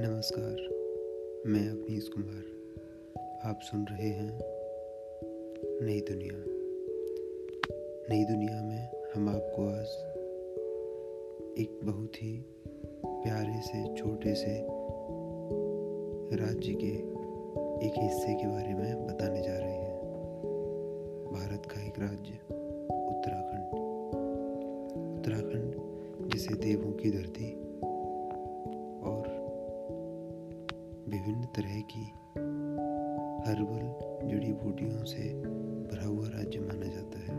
नमस्कार, 0.00 0.56
मैं 1.46 1.70
अवनीश 1.70 2.08
कुमार। 2.08 2.44
आप 3.50 3.60
सुन 3.62 3.84
रहे 3.84 4.08
हैं 4.08 4.40
नई 5.86 6.00
दुनिया। 6.00 6.44
नई 8.10 8.24
दुनिया 8.24 8.62
में 8.62 8.88
हम 9.14 9.28
आपको 9.28 9.68
आज 9.68 9.86
एक 11.58 11.80
बहुत 11.84 12.22
ही 12.22 12.44
प्यारे 13.04 13.60
से, 13.60 13.94
छोटे 13.94 14.34
से 14.34 14.66
राज्य 16.36 16.74
के 16.74 16.94
एक 17.86 17.92
हिस्से 17.98 18.34
के 18.34 18.46
बारे 18.46 18.74
में 18.74 19.06
बताने 19.06 19.42
जा 19.42 19.58
रहे 19.58 19.72
हैं। 19.72 20.00
भारत 21.32 21.62
का 21.66 21.86
एक 21.86 21.98
राज्य, 21.98 22.32
उत्तराखंड। 23.08 23.74
उत्तराखंड, 25.18 25.74
जिसे 26.32 26.54
देवों 26.54 26.92
की 26.92 27.10
धरती 27.10 27.63
विभिन्न 31.24 31.44
तरह 31.44 31.80
की 31.80 32.12
हर्बल 33.50 33.84
जड़ी 34.28 34.52
बूटियों 34.52 35.04
से 35.04 35.34
भरा 35.90 36.06
हुआ 36.06 36.28
राज्य 36.28 36.60
माना 36.60 36.86
जाता 36.86 37.18
है। 37.18 37.34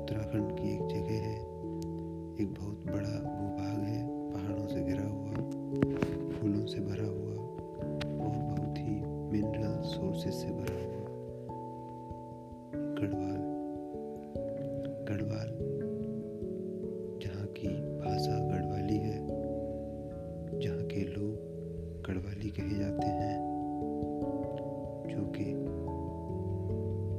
उत्तराखंड 0.00 0.58
की 0.60 0.74
एक 0.74 0.86
जगह 0.86 1.14
है। 1.14 1.40
एक 2.42 2.54
बहुत 2.58 2.86
बड़ा 2.86 3.18
भूभाग 3.18 3.78
है, 3.84 4.32
पहाड़ों 4.32 4.66
से 4.66 4.84
घिरा 4.84 5.04
हुआ, 5.04 5.32
फूलों 6.30 6.66
से 6.66 6.80
भरा 6.80 7.06
हुआ 7.06 7.34
और 8.26 8.36
बहुत 8.36 8.78
ही 8.78 9.04
मिनरल 9.06 9.82
सोर्सेस 9.82 10.34
से 10.34 10.48
भरा 10.48 10.74
हुआ। 10.74 11.06
गढ़वाल। 12.94 13.40
गढ़वाल 15.08 15.77
गढ़वाली 22.08 22.50
कहे 22.50 22.78
जाते 22.78 23.06
हैं, 23.06 23.38
जो 25.08 25.24
कि 25.26 25.44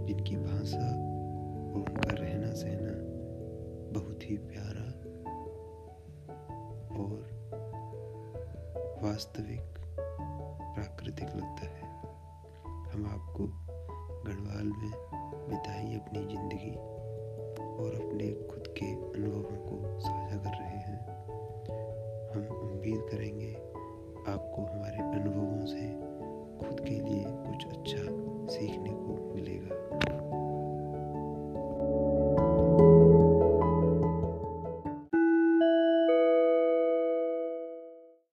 जिनकी 0.08 0.36
भाषा 0.36 0.88
और 0.88 1.80
उनका 1.80 2.12
रहना 2.12 2.54
सहना 2.54 2.94
बहुत 4.00 4.24
ही 4.24 4.38
प्यारा 4.38 4.86
और 7.00 7.20
वास्तविक 9.04 9.78
प्राकृतिक 10.00 11.28
लगता 11.28 11.68
है। 11.68 11.84
हम 12.92 13.06
आपको 13.06 13.48
गढ़वाल 14.26 14.66
में 14.66 14.92
बिताई 15.50 15.96
अपनी 15.96 16.20
ज़िंदगी 16.20 16.76
और 17.78 17.96
अपने 17.96 18.34
खुद 18.48 18.74
के 18.78 18.86
अनुभवों 18.86 19.58
को 19.68 20.00
साझा 20.00 20.38
कर 20.38 20.50
रहे 20.50 20.78
हैं। 20.78 21.00
हम 22.32 22.56
उम्मीद 22.58 23.02
करेंगे 23.12 23.69
आपको 24.28 24.62
हमारे 24.62 24.98
अनुभव 24.98 25.49